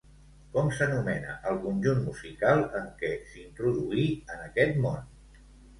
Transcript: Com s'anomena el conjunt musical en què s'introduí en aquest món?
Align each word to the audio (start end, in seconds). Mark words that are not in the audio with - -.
Com 0.53 0.69
s'anomena 0.77 1.35
el 1.51 1.61
conjunt 1.67 2.01
musical 2.07 2.65
en 2.83 2.91
què 3.03 3.15
s'introduí 3.35 4.11
en 4.37 4.45
aquest 4.51 4.85
món? 4.89 5.11